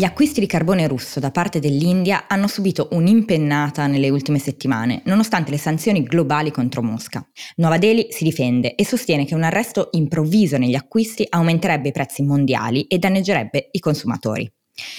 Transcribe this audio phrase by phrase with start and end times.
[0.00, 5.50] Gli acquisti di carbone russo da parte dell'India hanno subito un'impennata nelle ultime settimane, nonostante
[5.50, 7.22] le sanzioni globali contro Mosca.
[7.56, 12.22] Nuova Delhi si difende e sostiene che un arresto improvviso negli acquisti aumenterebbe i prezzi
[12.22, 14.50] mondiali e danneggerebbe i consumatori.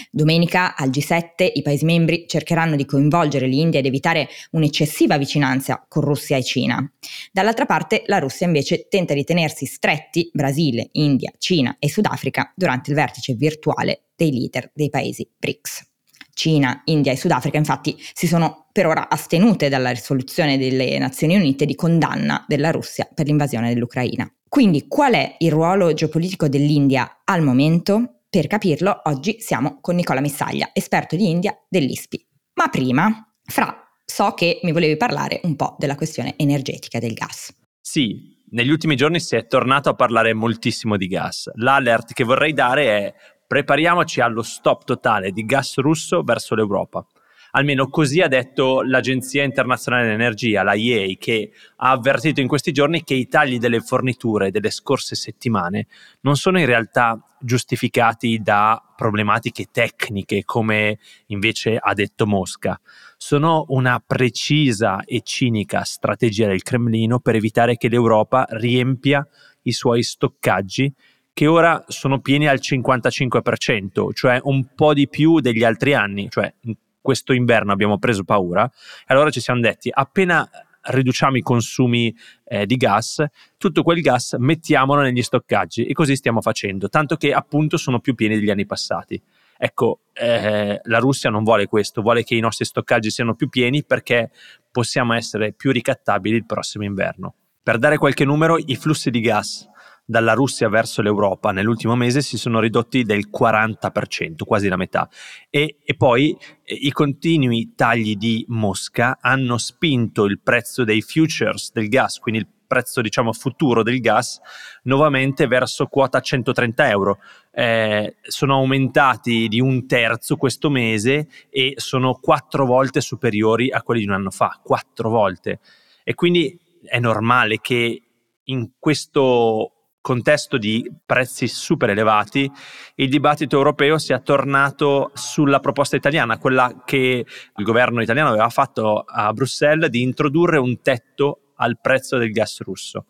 [0.09, 6.03] Domenica al G7 i Paesi membri cercheranno di coinvolgere l'India ed evitare un'eccessiva vicinanza con
[6.03, 6.91] Russia e Cina.
[7.31, 12.89] Dall'altra parte la Russia invece tenta di tenersi stretti Brasile, India, Cina e Sudafrica durante
[12.89, 15.89] il vertice virtuale dei leader dei Paesi BRICS.
[16.33, 21.65] Cina, India e Sudafrica infatti si sono per ora astenute dalla risoluzione delle Nazioni Unite
[21.65, 24.31] di condanna della Russia per l'invasione dell'Ucraina.
[24.47, 28.20] Quindi qual è il ruolo geopolitico dell'India al momento?
[28.31, 32.25] Per capirlo, oggi siamo con Nicola Missaglia, esperto di India dell'ISPI.
[32.53, 37.53] Ma prima, Fra, so che mi volevi parlare un po' della questione energetica del gas.
[37.81, 41.51] Sì, negli ultimi giorni si è tornato a parlare moltissimo di gas.
[41.55, 43.13] L'alert che vorrei dare è
[43.45, 47.05] prepariamoci allo stop totale di gas russo verso l'Europa.
[47.51, 53.03] Almeno così ha detto l'Agenzia internazionale dell'energia, la IEA, che ha avvertito in questi giorni
[53.03, 55.87] che i tagli delle forniture delle scorse settimane
[56.21, 62.79] non sono in realtà giustificati da problematiche tecniche, come invece ha detto Mosca.
[63.17, 69.27] Sono una precisa e cinica strategia del Cremlino per evitare che l'Europa riempia
[69.63, 70.93] i suoi stoccaggi
[71.33, 76.53] che ora sono pieni al 55%, cioè un po' di più degli altri anni, cioè
[77.01, 80.49] questo inverno abbiamo preso paura e allora ci siamo detti appena
[80.83, 83.23] riduciamo i consumi eh, di gas,
[83.57, 88.15] tutto quel gas mettiamolo negli stoccaggi e così stiamo facendo, tanto che appunto sono più
[88.15, 89.21] pieni degli anni passati.
[89.57, 93.83] Ecco, eh, la Russia non vuole questo, vuole che i nostri stoccaggi siano più pieni
[93.83, 94.31] perché
[94.71, 97.35] possiamo essere più ricattabili il prossimo inverno.
[97.61, 99.69] Per dare qualche numero, i flussi di gas
[100.11, 105.09] dalla Russia verso l'Europa nell'ultimo mese si sono ridotti del 40%, quasi la metà.
[105.49, 111.71] E, e poi eh, i continui tagli di Mosca hanno spinto il prezzo dei futures
[111.71, 114.39] del gas, quindi il prezzo diciamo futuro del gas
[114.83, 117.19] nuovamente verso quota 130 euro.
[117.53, 124.01] Eh, sono aumentati di un terzo questo mese e sono quattro volte superiori a quelli
[124.01, 125.59] di un anno fa, quattro volte.
[126.03, 128.01] E quindi è normale che
[128.43, 132.51] in questo contesto di prezzi super elevati,
[132.95, 137.25] il dibattito europeo sia tornato sulla proposta italiana, quella che
[137.55, 142.61] il governo italiano aveva fatto a Bruxelles di introdurre un tetto al prezzo del gas
[142.61, 143.05] russo.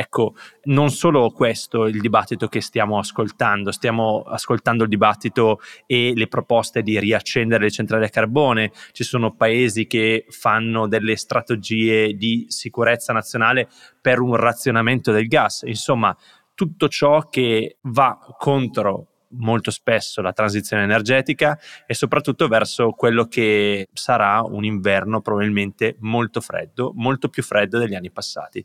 [0.00, 0.36] Ecco,
[0.66, 6.82] non solo questo il dibattito che stiamo ascoltando, stiamo ascoltando il dibattito e le proposte
[6.82, 13.12] di riaccendere le centrali a carbone, ci sono paesi che fanno delle strategie di sicurezza
[13.12, 13.68] nazionale
[14.00, 16.16] per un razionamento del gas, insomma
[16.54, 23.88] tutto ciò che va contro molto spesso la transizione energetica e soprattutto verso quello che
[23.92, 28.64] sarà un inverno probabilmente molto freddo, molto più freddo degli anni passati.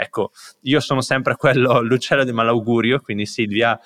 [0.00, 0.30] Ecco,
[0.62, 3.76] io sono sempre quello, l'uccello di malaugurio, quindi Silvia...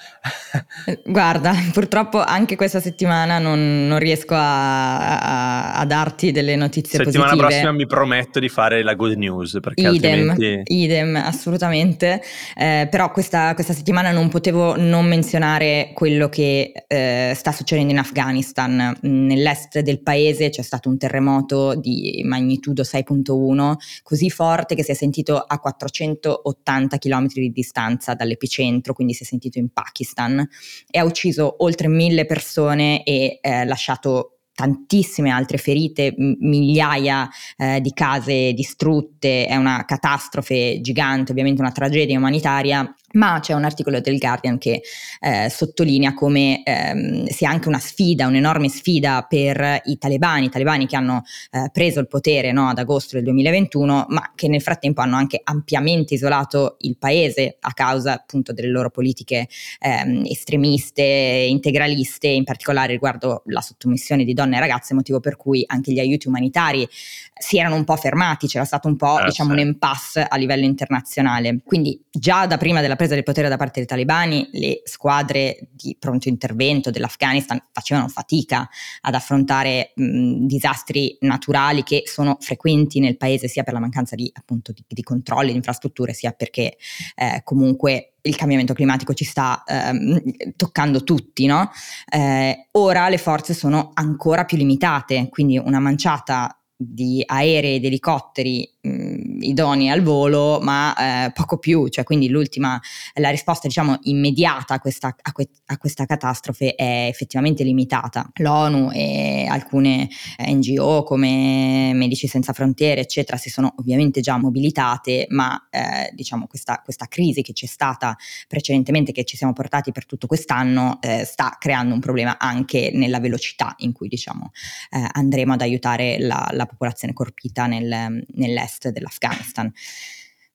[1.07, 7.31] Guarda, purtroppo anche questa settimana non, non riesco a, a, a, darti delle notizie settimana
[7.31, 7.31] positive.
[7.31, 10.75] Settimana prossima mi prometto di fare la good news, perché idem, altrimenti...
[10.75, 12.21] Idem, assolutamente.
[12.59, 17.99] Eh, però questa, questa, settimana non potevo non menzionare quello che eh, sta succedendo in
[17.99, 18.99] Afghanistan.
[19.01, 24.95] Nell'est del paese c'è stato un terremoto di magnitudo 6.1, così forte che si è
[24.95, 30.47] sentito a 400 180 km di distanza dall'epicentro, quindi si è sentito in Pakistan,
[30.91, 37.93] e ha ucciso oltre mille persone e eh, lasciato tantissime altre ferite, migliaia eh, di
[37.93, 44.19] case distrutte, è una catastrofe gigante, ovviamente una tragedia umanitaria ma c'è un articolo del
[44.19, 44.83] Guardian che
[45.21, 50.87] eh, sottolinea come ehm, sia anche una sfida, un'enorme sfida per i talebani, i talebani
[50.87, 55.01] che hanno eh, preso il potere no, ad agosto del 2021, ma che nel frattempo
[55.01, 59.49] hanno anche ampiamente isolato il paese a causa appunto delle loro politiche
[59.81, 65.65] ehm, estremiste, integraliste, in particolare riguardo la sottomissione di donne e ragazze, motivo per cui
[65.67, 66.89] anche gli aiuti umanitari
[67.35, 69.61] si erano un po' fermati, c'era stato un po' ah, diciamo sì.
[69.61, 71.59] un impasse a livello internazionale.
[71.65, 75.97] Quindi già da prima della presa del potere da parte dei talebani, le squadre di
[75.99, 78.69] pronto intervento dell'Afghanistan facevano fatica
[79.01, 84.31] ad affrontare mh, disastri naturali che sono frequenti nel paese sia per la mancanza di,
[84.33, 86.77] appunto, di, di controlli, di infrastrutture, sia perché
[87.17, 91.71] eh, comunque il cambiamento climatico ci sta ehm, toccando tutti, no?
[92.09, 98.69] Eh, ora le forze sono ancora più limitate, quindi una manciata di aerei ed elicotteri
[98.81, 102.81] mh, idonei al volo, ma eh, poco più, cioè quindi l'ultima,
[103.15, 108.31] la risposta diciamo immediata a questa, a, que- a questa catastrofe è effettivamente limitata.
[108.35, 115.27] L'ONU e alcune eh, NGO come Medici Senza Frontiere, eccetera, si sono ovviamente già mobilitate,
[115.31, 118.17] ma eh, diciamo questa, questa, crisi che c'è stata
[118.49, 123.21] precedentemente, che ci siamo portati per tutto quest'anno, eh, sta creando un problema anche nella
[123.21, 124.51] velocità in cui diciamo
[124.91, 129.73] eh, andremo ad aiutare la, la popolazione colpita nel, nell'est dell'Afghanistan.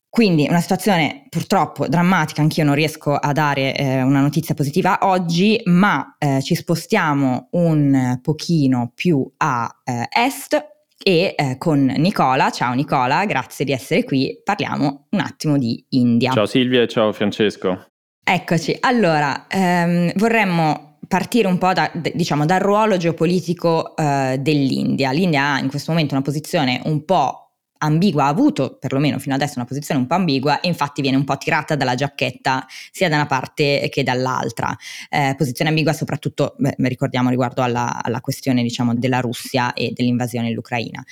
[0.09, 5.61] Quindi una situazione purtroppo drammatica, anch'io non riesco a dare eh, una notizia positiva oggi,
[5.65, 12.73] ma eh, ci spostiamo un pochino più a eh, est e eh, con Nicola, ciao
[12.73, 16.31] Nicola, grazie di essere qui, parliamo un attimo di India.
[16.31, 17.85] Ciao Silvia e ciao Francesco.
[18.23, 25.11] Eccoci, allora ehm, vorremmo partire un po' da, diciamo, dal ruolo geopolitico eh, dell'India.
[25.11, 27.47] L'India ha in questo momento una posizione un po'
[27.79, 31.23] ambigua, ha avuto perlomeno fino adesso una posizione un po' ambigua e infatti viene un
[31.23, 34.75] po' tirata dalla giacchetta sia da una parte che dall'altra.
[35.09, 40.47] Eh, posizione ambigua soprattutto, beh, ricordiamo, riguardo alla, alla questione diciamo, della Russia e dell'invasione
[40.47, 41.03] dell'Ucraina.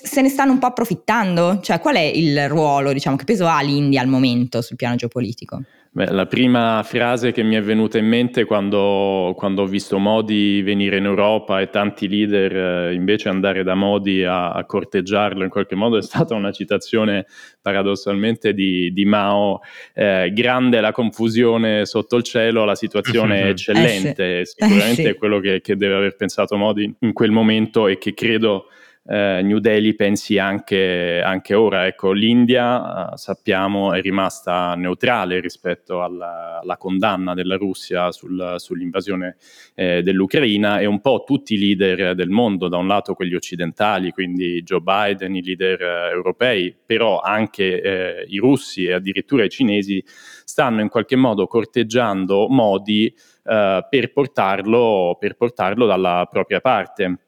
[0.00, 1.60] Se ne stanno un po' approfittando?
[1.60, 5.62] Cioè qual è il ruolo, diciamo, che peso ha l'India al momento sul piano geopolitico?
[5.98, 10.62] Beh, la prima frase che mi è venuta in mente quando, quando, ho visto Modi
[10.62, 15.50] venire in Europa e tanti leader eh, invece andare da Modi a, a, corteggiarlo in
[15.50, 17.26] qualche modo è stata una citazione
[17.60, 19.58] paradossalmente di, di Mao,
[19.92, 24.54] eh, grande la confusione sotto il cielo, la situazione è eccellente, eh sì.
[24.56, 28.14] sicuramente eh è quello che, che deve aver pensato Modi in quel momento e che
[28.14, 28.66] credo
[29.10, 31.86] eh, New Delhi pensi anche, anche ora.
[31.86, 39.36] Ecco, L'India, eh, sappiamo, è rimasta neutrale rispetto alla, alla condanna della Russia sul, sull'invasione
[39.74, 44.10] eh, dell'Ucraina e un po' tutti i leader del mondo, da un lato quelli occidentali,
[44.10, 49.48] quindi Joe Biden, i leader eh, europei, però anche eh, i russi e addirittura i
[49.48, 57.20] cinesi stanno in qualche modo corteggiando modi eh, per portarlo, per portarlo dalla propria parte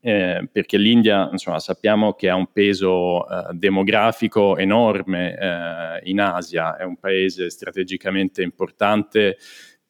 [0.00, 6.76] eh, perché l'India insomma, sappiamo che ha un peso eh, demografico enorme eh, in Asia,
[6.76, 9.36] è un paese strategicamente importante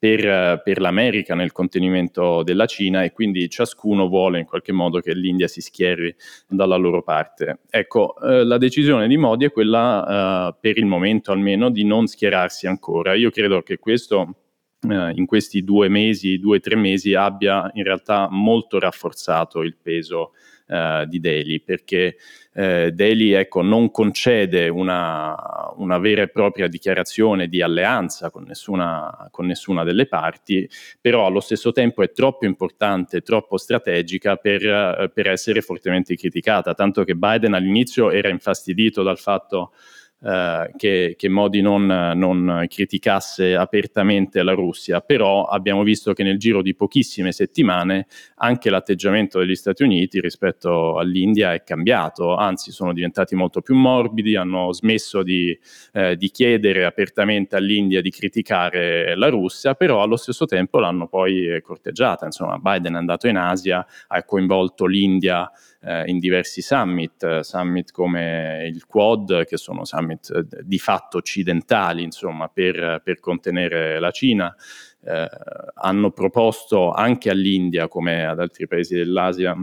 [0.01, 5.13] per, per, l'America nel contenimento della Cina e quindi ciascuno vuole in qualche modo che
[5.13, 6.13] l'India si schieri
[6.47, 7.59] dalla loro parte.
[7.69, 12.07] Ecco, eh, la decisione di Modi è quella, eh, per il momento almeno, di non
[12.07, 13.13] schierarsi ancora.
[13.13, 14.40] Io credo che questo
[14.89, 19.75] eh, in questi due mesi, due o tre mesi, abbia in realtà molto rafforzato il
[19.81, 20.31] peso
[20.67, 22.15] eh, di Delhi, perché
[22.53, 25.35] eh, Delhi ecco, non concede una,
[25.75, 30.67] una, vera e propria dichiarazione di alleanza con nessuna, con nessuna, delle parti,
[30.99, 36.73] però allo stesso tempo è troppo importante, troppo strategica per, eh, per essere fortemente criticata,
[36.73, 39.73] tanto che Biden all'inizio era infastidito dal fatto
[40.23, 46.37] eh, che, che, Modi non, non, criticasse apertamente la Russia, però abbiamo visto che nel
[46.37, 48.05] giro di pochissime settimane
[48.35, 54.35] anche l'atteggiamento degli Stati Uniti rispetto all'India è cambiato, anzi sono diventati molto più morbidi,
[54.35, 55.57] hanno smesso di,
[55.93, 61.59] eh, di chiedere apertamente all'India di criticare la Russia, però allo stesso tempo l'hanno poi
[61.63, 65.51] corteggiata, insomma Biden è andato in Asia, ha coinvolto l'India
[65.83, 72.03] eh, in diversi summit, summit come il Quad, che sono summit eh, di fatto occidentali,
[72.03, 74.55] insomma, per, per contenere la Cina.
[75.03, 75.27] Eh,
[75.75, 79.55] hanno proposto anche all'India, come ad altri paesi dell'Asia,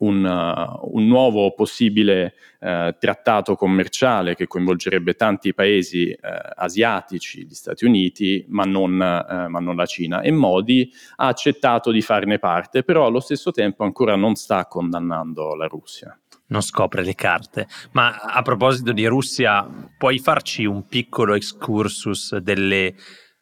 [0.00, 6.26] un, uh, un, nuovo possibile uh, trattato commerciale che coinvolgerebbe tanti paesi uh,
[6.56, 10.20] asiatici, gli Stati Uniti, ma non, ma non, la Cina.
[10.20, 15.54] E Modi ha accettato di farne parte, però allo stesso tempo ancora non sta condannando
[15.54, 16.18] la Russia.
[16.48, 17.66] Non scopre le carte.
[17.92, 19.66] Ma a proposito di Russia,
[19.96, 22.94] puoi farci un piccolo excursus delle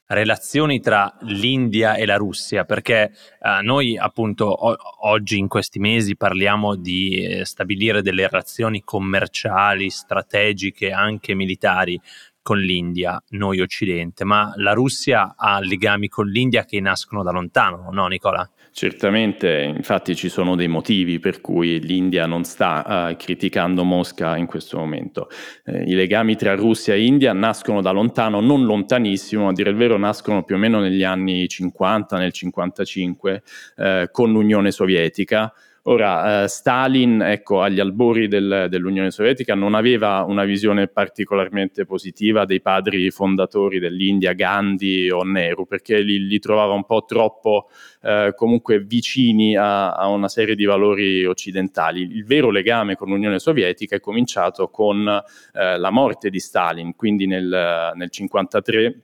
[0.06, 6.16] relazioni tra l'India e la Russia, perché eh, noi appunto o- oggi in questi mesi
[6.16, 12.00] parliamo di eh, stabilire delle relazioni commerciali, strategiche, anche militari
[12.42, 17.88] con l'India, noi occidente, ma la Russia ha legami con l'India che nascono da lontano,
[17.90, 18.46] no Nicola?
[18.76, 24.46] Certamente, infatti ci sono dei motivi per cui l'India non sta uh, criticando Mosca in
[24.46, 25.28] questo momento.
[25.64, 29.76] Eh, I legami tra Russia e India nascono da lontano, non lontanissimo, a dire il
[29.76, 33.42] vero nascono più o meno negli anni 50, nel 55,
[33.76, 35.54] eh, con l'Unione Sovietica.
[35.86, 42.46] Ora, eh, Stalin, ecco, agli albori del, dell'Unione Sovietica non aveva una visione particolarmente positiva
[42.46, 47.68] dei padri fondatori dell'India, Gandhi o Nehru, perché li, li trovava un po' troppo
[48.00, 52.00] eh, comunque vicini a, a, una serie di valori occidentali.
[52.00, 57.26] Il vero legame con l'Unione Sovietica è cominciato con eh, la morte di Stalin, quindi
[57.26, 59.00] nel, nel 1953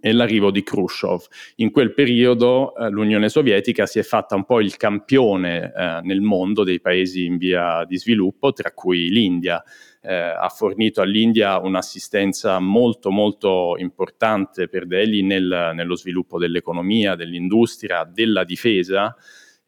[0.00, 1.22] e l'arrivo di Khrushchev.
[1.56, 6.20] In quel periodo eh, l'Unione Sovietica si è fatta un po' il campione eh, nel
[6.20, 9.62] mondo dei paesi in via di sviluppo, tra cui l'India.
[10.04, 18.02] Eh, ha fornito all'India un'assistenza molto molto importante per Delhi nel, nello sviluppo dell'economia, dell'industria,
[18.04, 19.14] della difesa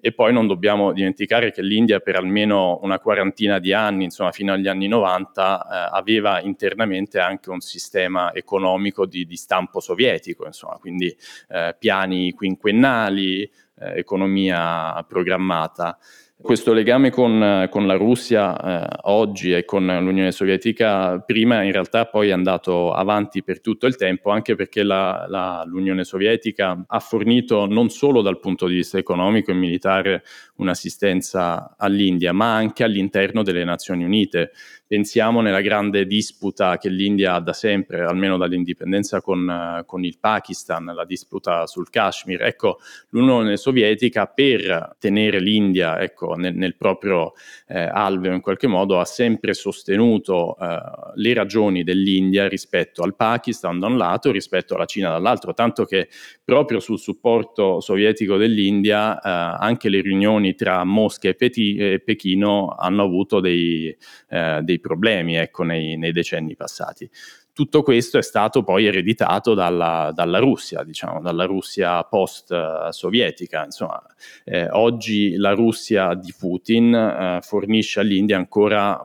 [0.07, 4.53] e poi non dobbiamo dimenticare che l'India per almeno una quarantina di anni, insomma fino
[4.53, 10.77] agli anni 90, eh, aveva internamente anche un sistema economico di, di stampo sovietico, insomma,
[10.77, 11.07] quindi
[11.49, 15.97] eh, piani quinquennali, eh, economia programmata.
[16.45, 22.05] Questo legame con, con la Russia eh, oggi e con l'Unione Sovietica prima in realtà
[22.05, 27.01] poi è andato avanti per tutto il tempo, anche perché la, la, l'Unione Sovietica ha
[27.01, 30.23] fornito non solo dal punto di vista economico e militare
[30.57, 34.53] un'assistenza all'India, ma anche all'interno delle Nazioni Unite.
[34.87, 40.85] Pensiamo nella grande disputa che l'India ha da sempre, almeno dall'indipendenza con, con il Pakistan,
[40.85, 42.43] la disputa sul Kashmir.
[42.43, 47.33] Ecco, l'Unione Sovietica per tenere l'India ecco, nel, nel proprio
[47.67, 50.79] eh, alveo in qualche modo ha sempre sostenuto eh,
[51.15, 56.09] le ragioni dell'India rispetto al Pakistan da un lato, rispetto alla Cina dall'altro, tanto che
[56.45, 62.75] proprio sul supporto sovietico dell'India eh, anche le riunioni tra Mosca e, Peti- e Pechino
[62.79, 63.97] hanno avuto dei,
[64.29, 67.09] eh, dei problemi ecco, nei, nei decenni passati
[67.55, 73.65] tutto questo è stato poi ereditato dalla, dalla Russia, diciamo, dalla Russia post-sovietica.
[73.65, 74.03] Insomma,
[74.45, 79.01] eh, oggi la Russia di Putin eh, fornisce all'India ancora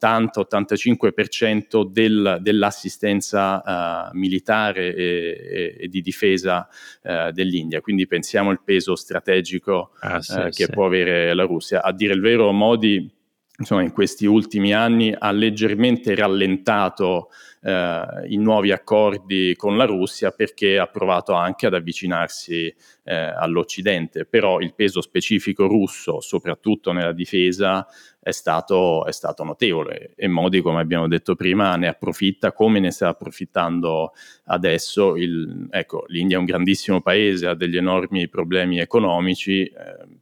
[0.00, 6.68] 80-85% del, dell'assistenza eh, militare e, e, di difesa
[7.02, 7.80] eh, dell'India.
[7.80, 10.70] Quindi pensiamo al peso strategico ah, sì, eh, che sì.
[10.70, 11.82] può avere la Russia.
[11.82, 13.16] A dire il vero, Modi
[13.58, 17.30] insomma, in questi ultimi anni ha leggermente rallentato
[17.62, 22.74] eh, i nuovi accordi con la Russia perché ha provato anche ad avvicinarsi
[23.04, 27.86] eh, all'Occidente, però il peso specifico russo, soprattutto nella difesa,
[28.28, 32.90] è stato, è stato, notevole e Modi, come abbiamo detto prima, ne approfitta come ne
[32.90, 34.12] sta approfittando
[34.46, 35.16] adesso.
[35.16, 39.72] Il, ecco, L'India è un grandissimo paese, ha degli enormi problemi economici, eh,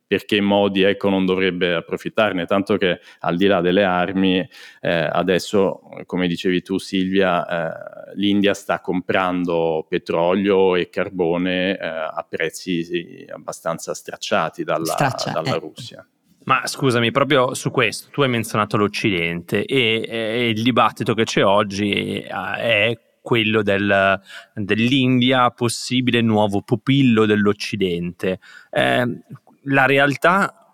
[0.07, 4.39] perché Modi ecco, non dovrebbe approfittarne, tanto che al di là delle armi,
[4.81, 12.25] eh, adesso, come dicevi tu Silvia, eh, l'India sta comprando petrolio e carbone eh, a
[12.29, 16.07] prezzi abbastanza stracciati dalla, Straccia, dalla Russia.
[16.45, 21.45] Ma scusami, proprio su questo, tu hai menzionato l'Occidente e, e il dibattito che c'è
[21.45, 24.21] oggi è quello del,
[24.55, 28.39] dell'India, possibile nuovo pupillo dell'Occidente.
[28.71, 29.21] Eh,
[29.65, 30.66] la realtà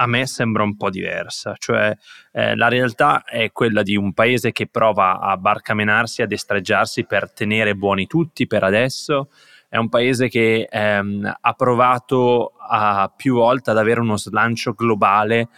[0.00, 1.94] a me sembra un po' diversa, cioè
[2.32, 7.30] eh, la realtà è quella di un paese che prova a barcamenarsi, a destreggiarsi per
[7.30, 9.28] tenere buoni tutti per adesso,
[9.68, 15.48] è un paese che ehm, ha provato a, più volte ad avere uno slancio globale,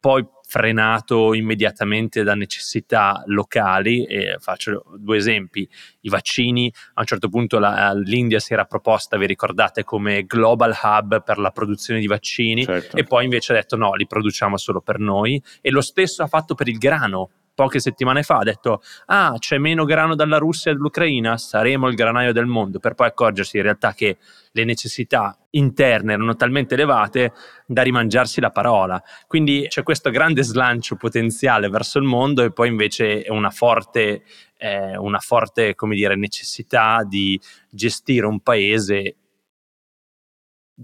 [0.00, 4.04] poi frenato immediatamente da necessità locali.
[4.04, 5.68] E faccio due esempi:
[6.02, 6.72] i vaccini.
[6.94, 11.38] A un certo punto la, l'India si era proposta, vi ricordate, come global hub per
[11.38, 12.96] la produzione di vaccini, certo.
[12.96, 15.42] e poi invece ha detto no, li produciamo solo per noi.
[15.60, 19.56] E lo stesso ha fatto per il grano poche settimane fa ha detto ah c'è
[19.56, 23.64] meno grano dalla Russia e dall'Ucraina, saremo il granaio del mondo, per poi accorgersi in
[23.64, 24.18] realtà che
[24.52, 27.32] le necessità interne erano talmente elevate
[27.66, 29.02] da rimangiarsi la parola.
[29.26, 34.22] Quindi c'è questo grande slancio potenziale verso il mondo e poi invece una forte,
[34.58, 39.16] eh, una forte come dire, necessità di gestire un paese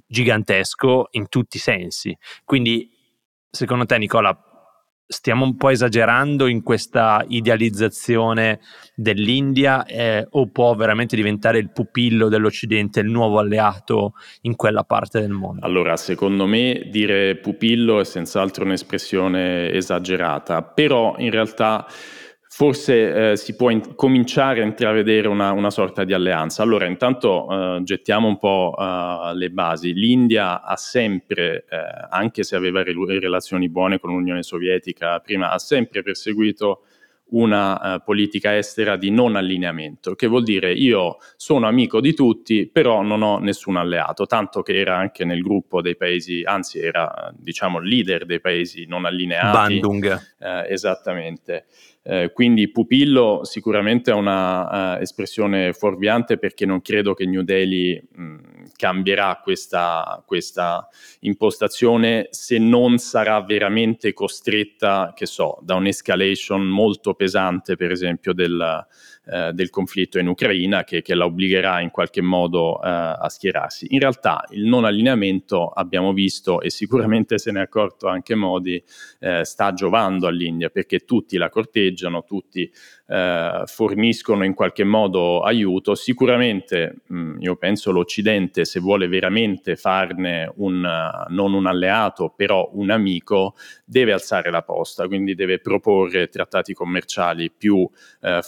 [0.06, 2.16] gigantesco in tutti i sensi.
[2.44, 2.90] Quindi
[3.50, 4.51] secondo te Nicola
[5.12, 8.60] stiamo un po' esagerando in questa idealizzazione
[8.94, 15.20] dell'India eh, o può veramente diventare il pupillo dell'Occidente, il nuovo alleato in quella parte
[15.20, 15.64] del mondo?
[15.64, 21.86] Allora, secondo me dire pupillo è senz'altro un'espressione esagerata, però in realtà
[22.54, 26.62] forse eh, si può in- cominciare a intravedere una, una, sorta di alleanza.
[26.62, 29.94] Allora, intanto eh, gettiamo un po' uh, le basi.
[29.94, 31.76] L'India ha sempre, eh,
[32.10, 36.82] anche se aveva re- relazioni buone con l'Unione Sovietica prima, ha sempre perseguito
[37.30, 42.68] una uh, politica estera di non allineamento, che vuol dire io sono amico di tutti,
[42.68, 47.32] però non ho nessun alleato, tanto che era anche nel gruppo dei paesi, anzi era
[47.34, 49.80] diciamo leader dei paesi non allineati.
[49.80, 50.20] Bandung.
[50.38, 51.64] Eh, esattamente.
[52.04, 58.02] Eh, quindi pupillo sicuramente è una uh, espressione fuorviante perché non credo che New Delhi
[58.12, 58.36] mh,
[58.74, 60.88] cambierà questa, questa,
[61.20, 68.84] impostazione se non sarà veramente costretta, che so, da un'escalation molto pesante, per esempio, del,
[69.24, 73.86] eh, del conflitto in Ucraina che, che, la obbligherà in qualche modo eh, a schierarsi.
[73.90, 78.82] In realtà il non allineamento abbiamo visto e sicuramente se ne è accorto anche Modi
[79.20, 82.68] eh, sta giovando all'India perché tutti la corteggiano, tutti
[83.06, 85.94] eh, forniscono in qualche modo aiuto.
[85.94, 90.80] Sicuramente mh, mm, io penso l'Occidente se vuole veramente farne un,
[91.28, 97.50] non un alleato però un amico deve alzare la posta, quindi deve proporre trattati commerciali
[97.50, 97.88] più
[98.20, 98.40] eh,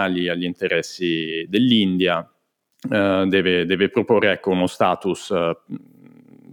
[0.00, 2.26] funzionali agli interessi dell'India,
[2.90, 5.56] eh, deve, deve, proporre ecco, uno status eh,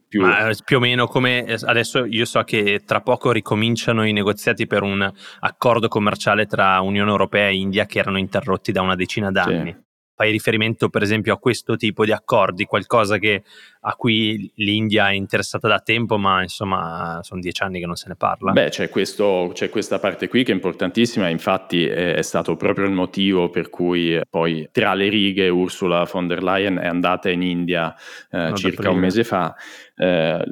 [0.08, 0.22] più...
[0.22, 4.84] Ma più o meno come adesso io so che tra poco ricominciano i negoziati per
[4.84, 9.72] un accordo commerciale tra Unione Europea e India che erano interrotti da una decina d'anni.
[9.72, 9.86] Sì
[10.18, 13.44] fai riferimento per esempio a questo tipo di accordi, qualcosa che,
[13.90, 18.10] a cui l'India è interessata da tempo, ma insomma sono dieci anni che non se
[18.10, 18.52] ne parla.
[18.52, 22.86] Beh, c'è, questo, c'è questa parte qui che è importantissima, infatti è, è, stato proprio
[22.86, 27.42] il motivo per cui poi tra le righe Ursula von der Leyen è andata in
[27.42, 27.96] India
[28.30, 29.56] eh, circa un mese fa
[30.00, 30.44] eh,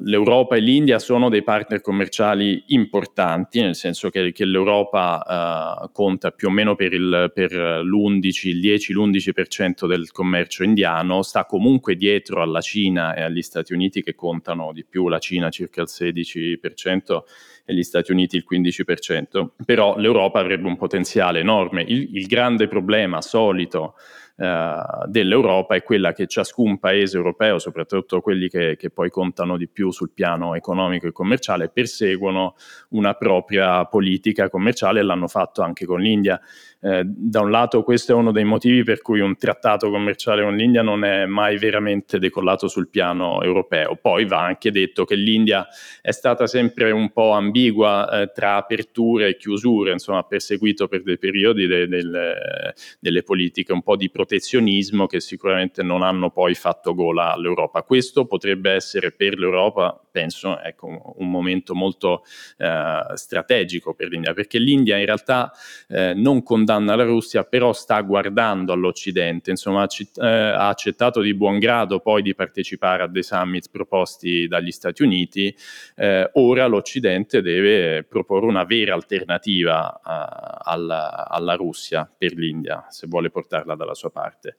[0.00, 6.30] l'Europa e l'India sono dei partner commerciali importanti, nel senso che, che l'Europa eh, conta
[6.30, 12.40] più o meno per, il, per l'11, il 10-11% del commercio indiano, sta comunque dietro
[12.40, 17.22] alla Cina e agli Stati Uniti che contano di più, la Cina circa il 16%
[17.64, 21.82] e gli Stati Uniti il 15%, però l'Europa avrebbe un potenziale enorme.
[21.82, 23.94] Il, il grande problema solito
[24.36, 29.68] eh, dell'Europa è quella che ciascun paese europeo, soprattutto quelli che, che, poi contano di
[29.68, 32.56] più sul piano economico e commerciale, perseguono
[32.90, 36.40] una propria politica commerciale e l'hanno fatto anche con l'India.
[36.84, 40.54] Eh, da un lato questo è uno dei motivi per cui un trattato commerciale con
[40.54, 43.96] l'India non è mai veramente decollato sul piano europeo.
[43.96, 45.66] Poi va anche detto che l'India
[46.02, 51.02] è stata sempre un po' ambigua eh, tra aperture e chiusure, insomma ha perseguito per
[51.02, 56.52] dei periodi de- de- delle politiche un po' di protezionismo che sicuramente non hanno poi
[56.52, 57.82] fatto gola all'Europa.
[57.82, 62.22] Questo potrebbe essere per l'Europa, penso, ecco, un momento molto
[62.58, 65.50] eh, strategico per l'India, perché l'India in realtà
[65.88, 71.34] eh, non condanna la Russia, però sta guardando all'Occidente, insomma ha, eh, ha, accettato di
[71.34, 75.52] buon grado poi di partecipare a dei summit proposti dagli Stati Uniti,
[75.96, 83.08] eh, ora l'Occidente deve proporre una vera alternativa uh, alla, alla Russia per l'India, se
[83.08, 84.58] vuole portarla dalla sua parte.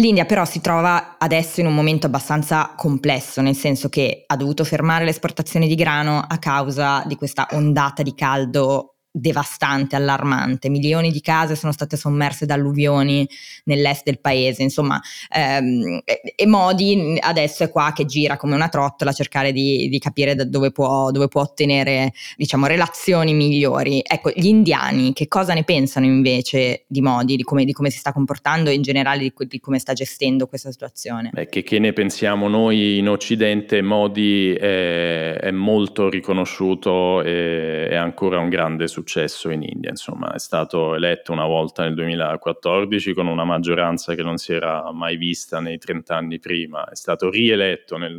[0.00, 4.64] L'India però si trova adesso in un momento abbastanza complesso, nel senso che ha dovuto
[4.64, 10.68] fermare le esportazioni di grano a causa di questa ondata di caldo devastante, allarmante.
[10.68, 13.28] Milioni di case sono state sommerse da alluvioni
[13.64, 15.00] nell'est del paese, insomma,
[15.34, 19.98] ehm, e Modi adesso è qua che gira come una trottola a cercare di, di
[19.98, 24.02] capire da dove può, dove può ottenere, diciamo, relazioni migliori.
[24.06, 27.98] Ecco, gli indiani che cosa ne pensano invece di Modi, di come, di come si
[27.98, 31.30] sta comportando e in generale di, di, come sta gestendo questa situazione?
[31.32, 33.82] Beh, che, che, ne pensiamo noi in Occidente?
[33.82, 39.90] Modi è, è molto riconosciuto e è ancora un grande successo successo in India.
[39.90, 44.92] Insomma, è stato eletto una volta nel 2014 con una maggioranza che non si era
[44.92, 48.18] mai vista nei 30 anni prima, è stato rieletto nel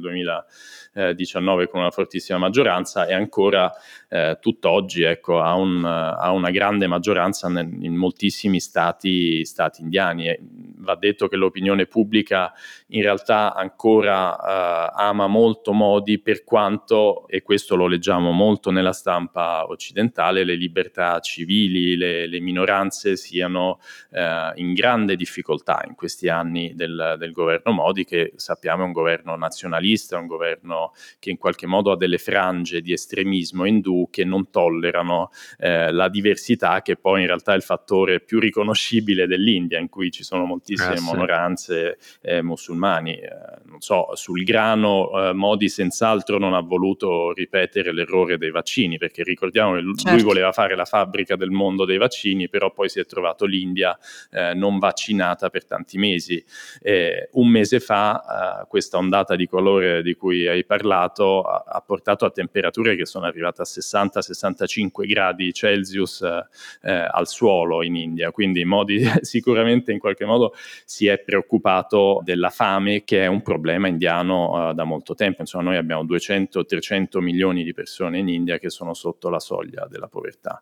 [0.94, 3.72] 2019 con una fortissima maggioranza e ancora
[4.10, 10.28] eh, tutt'oggi ecco, ha, un, ha, una grande maggioranza in moltissimi stati, stati indiani.
[10.28, 10.40] E
[10.82, 12.52] va detto che l'opinione pubblica
[12.88, 18.94] in realtà ancora eh, ama molto Modi per quanto, e questo lo leggiamo molto nella
[18.94, 23.80] stampa occidentale, le libertà civili, le, le minoranze siano
[24.12, 28.92] eh, in grande difficoltà in questi anni del, del, governo Modi, che sappiamo è un
[28.92, 30.81] governo nazionalista, un governo
[31.20, 36.10] che in qualche modo ha delle frange di estremismo indù che non tollerano eh, la
[36.10, 40.46] diversità, che poi in realtà è il fattore più riconoscibile dell'India, in cui ci sono
[40.46, 43.16] moltissime ah, minoranze eh, musulmani.
[43.16, 43.30] Eh,
[43.66, 49.24] non so, sul grano eh, Modi senz'altro non ha voluto ripetere l'errore dei vaccini, perché
[49.24, 50.12] ricordiamo che certo.
[50.12, 53.98] lui voleva fare la fabbrica del mondo dei vaccini, però poi si è trovato l'India
[54.32, 56.44] eh, non vaccinata per tanti mesi.
[56.82, 62.24] Eh, un mese fa eh, questa ondata di colore di cui hai parlato ha, portato
[62.24, 68.64] a temperature che sono arrivate a 60-65 gradi Celsius eh, al suolo in India, quindi
[68.64, 70.54] Modi sicuramente in qualche modo
[70.86, 75.42] si è preoccupato della fame che è un problema indiano uh, da molto tempo.
[75.42, 80.08] Insomma, noi abbiamo 200-300 milioni di persone in India che sono sotto la soglia della
[80.08, 80.62] povertà.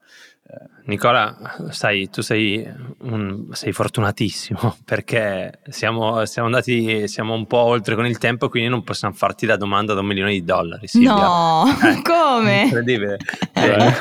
[0.52, 0.68] Eh.
[0.86, 2.68] Nicola, sai, tu sei,
[3.02, 8.70] un, sei fortunatissimo perché siamo, siamo, andati, siamo un po' oltre con il tempo, quindi
[8.70, 10.88] non possiamo farti la domanda da un milione di dollari.
[10.88, 11.14] Silvia.
[11.14, 12.64] No, eh, come?
[12.64, 13.18] Incredibile.
[13.54, 13.94] Eh,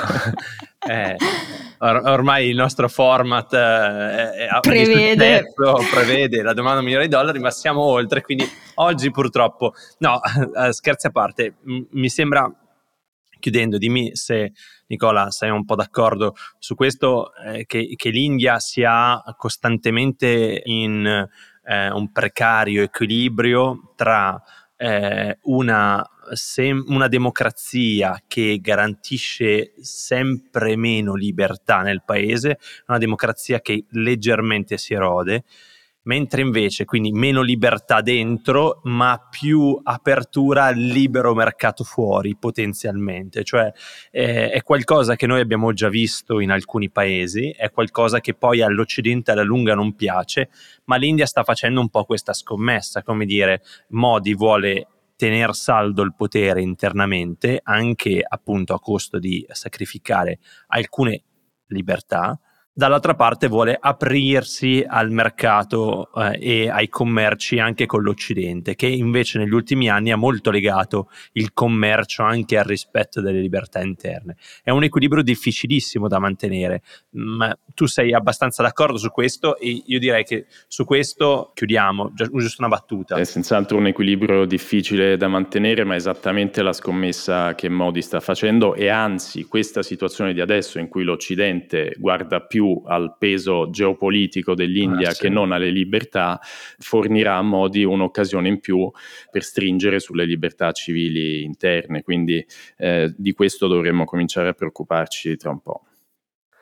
[0.89, 1.17] eh,
[1.79, 5.53] or- ormai il nostro format eh, prevede.
[5.91, 10.21] prevede la domanda da un milione di dollari, ma siamo oltre, quindi oggi purtroppo, no,
[10.57, 12.51] eh, scherzi a parte, m- mi sembra,
[13.39, 14.53] chiudendo, dimmi se
[14.87, 21.29] Nicola sei un po' d'accordo su questo, eh, che, che, l'India sia costantemente in
[21.65, 24.41] eh, un precario equilibrio tra
[24.79, 33.85] eh, una sem- una democrazia che garantisce sempre meno libertà nel paese, una democrazia che
[33.91, 35.45] leggermente si erode,
[36.09, 43.71] mentre invece quindi meno libertà dentro, ma più apertura al libero mercato fuori potenzialmente, cioè
[44.11, 48.63] eh, è qualcosa che noi abbiamo già visto in alcuni paesi, è qualcosa che poi
[48.63, 50.49] all'Occidente alla lunga non piace,
[50.85, 56.15] ma l'India sta facendo un po' questa scommessa, come dire, Modi vuole tener saldo il
[56.15, 61.23] potere internamente, anche appunto a costo di sacrificare alcune
[61.67, 62.41] libertà,
[62.79, 69.39] dall'altra parte vuole aprirsi al mercato eh, e ai commerci anche con l'Occidente, che invece
[69.39, 74.37] negli ultimi anni ha molto legato il commercio anche al rispetto delle libertà interne.
[74.63, 76.83] È un equilibrio difficilissimo da mantenere,
[77.15, 82.57] ma tu sei abbastanza d'accordo su questo e io direi che su questo chiudiamo, giusto
[82.59, 83.15] una battuta.
[83.15, 88.19] È senz'altro un equilibrio difficile da mantenere, ma è esattamente la scommessa che Modi sta
[88.19, 94.57] facendo e anzi questa situazione di adesso in cui l'Occidente guarda più al peso geopolitico
[94.57, 95.21] dell'India ah, sì.
[95.21, 96.41] che non alle libertà,
[96.81, 98.91] fornirà a Modi un'occasione in più
[99.31, 102.03] per stringere sulle libertà civili interne.
[102.03, 102.45] Quindi
[102.77, 105.83] eh, di questo dovremmo cominciare a preoccuparci tra un po'.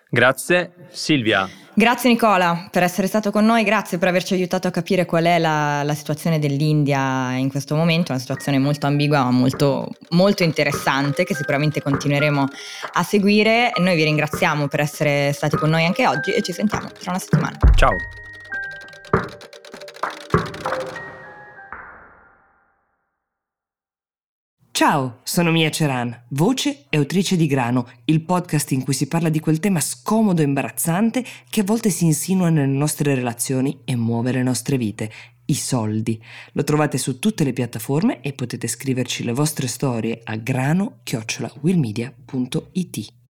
[0.08, 1.48] Grazie Silvia.
[1.74, 5.38] Grazie Nicola per essere stato con noi, grazie per averci aiutato a capire qual è
[5.38, 11.24] la, la situazione dell'India in questo momento, una situazione molto ambigua ma molto, molto interessante
[11.24, 12.46] che sicuramente continueremo
[12.94, 13.72] a seguire.
[13.76, 17.18] Noi vi ringraziamo per essere stati con noi anche oggi e ci sentiamo tra una
[17.18, 17.58] settimana.
[17.74, 17.96] Ciao.
[24.76, 29.30] Ciao, sono Mia Ceran, voce e autrice di Grano, il podcast in cui si parla
[29.30, 33.96] di quel tema scomodo e imbarazzante che a volte si insinua nelle nostre relazioni e
[33.96, 35.10] muove le nostre vite,
[35.46, 36.22] i soldi.
[36.52, 43.25] Lo trovate su tutte le piattaforme e potete scriverci le vostre storie a grano-willmedia.it.